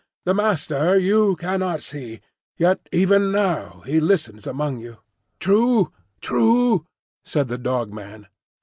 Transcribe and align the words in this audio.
The 0.25 0.33
Master 0.33 0.97
you 0.97 1.35
cannot 1.35 1.83
see; 1.83 2.21
yet 2.57 2.79
even 2.91 3.31
now 3.31 3.83
he 3.85 3.99
listens 3.99 4.47
among 4.47 4.79
you." 4.79 4.97
"True, 5.39 5.91
true!" 6.21 6.87
said 7.23 7.49
the 7.49 7.59
Dog 7.59 7.93
man. 7.93 8.25